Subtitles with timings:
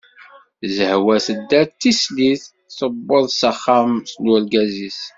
[0.75, 2.43] Zehwa tedda d tislit,
[2.77, 3.91] tewweḍ s axxam
[4.23, 4.99] n urgaz-is.